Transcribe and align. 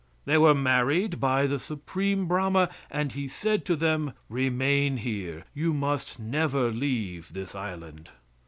They 0.25 0.39
were 0.39 0.55
married 0.55 1.19
by 1.19 1.45
the 1.45 1.59
Supreme 1.59 2.25
Brahma, 2.27 2.69
and 2.89 3.11
he 3.11 3.27
said 3.27 3.65
to 3.65 3.75
them, 3.75 4.13
"Remain 4.29 4.97
here; 4.97 5.43
you 5.53 5.75
must 5.75 6.17
never 6.17 6.71
leave 6.71 7.33
this 7.33 7.53
island." 7.53 8.09